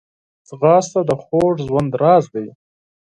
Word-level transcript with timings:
ځغاسته 0.47 0.99
د 1.09 1.11
خوږ 1.23 1.55
ژوند 1.67 1.91
راز 2.01 2.25
دی 2.33 2.47